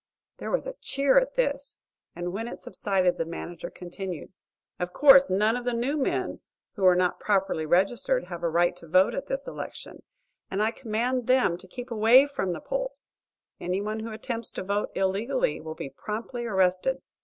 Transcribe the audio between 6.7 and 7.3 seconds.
who were not